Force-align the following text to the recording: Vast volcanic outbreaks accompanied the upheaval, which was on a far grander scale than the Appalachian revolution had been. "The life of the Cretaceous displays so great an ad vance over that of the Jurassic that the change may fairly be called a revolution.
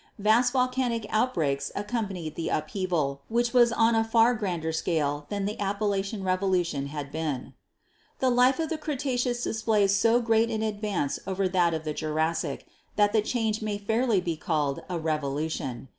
Vast 0.17 0.51
volcanic 0.53 1.05
outbreaks 1.11 1.71
accompanied 1.75 2.33
the 2.33 2.49
upheaval, 2.49 3.21
which 3.29 3.53
was 3.53 3.71
on 3.71 3.93
a 3.93 4.03
far 4.03 4.33
grander 4.33 4.71
scale 4.71 5.27
than 5.29 5.45
the 5.45 5.59
Appalachian 5.59 6.23
revolution 6.23 6.87
had 6.87 7.11
been. 7.11 7.53
"The 8.17 8.31
life 8.31 8.57
of 8.57 8.69
the 8.69 8.79
Cretaceous 8.79 9.43
displays 9.43 9.93
so 9.95 10.19
great 10.19 10.49
an 10.49 10.63
ad 10.63 10.81
vance 10.81 11.19
over 11.27 11.47
that 11.49 11.75
of 11.75 11.83
the 11.83 11.93
Jurassic 11.93 12.65
that 12.95 13.13
the 13.13 13.21
change 13.21 13.61
may 13.61 13.77
fairly 13.77 14.19
be 14.19 14.35
called 14.35 14.81
a 14.89 14.97
revolution. 14.97 15.87